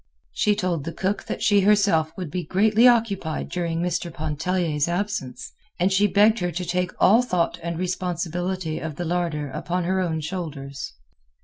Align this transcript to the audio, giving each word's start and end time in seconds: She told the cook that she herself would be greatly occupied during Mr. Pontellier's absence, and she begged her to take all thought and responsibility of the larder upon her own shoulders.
She 0.31 0.55
told 0.55 0.83
the 0.83 0.93
cook 0.93 1.25
that 1.25 1.43
she 1.43 1.61
herself 1.61 2.11
would 2.17 2.31
be 2.31 2.43
greatly 2.43 2.87
occupied 2.87 3.49
during 3.49 3.81
Mr. 3.83 4.11
Pontellier's 4.11 4.87
absence, 4.87 5.51
and 5.79 5.93
she 5.93 6.07
begged 6.07 6.39
her 6.39 6.51
to 6.51 6.65
take 6.65 6.89
all 6.99 7.21
thought 7.21 7.59
and 7.61 7.77
responsibility 7.77 8.79
of 8.79 8.95
the 8.95 9.05
larder 9.05 9.51
upon 9.51 9.83
her 9.83 9.99
own 9.99 10.19
shoulders. 10.19 10.91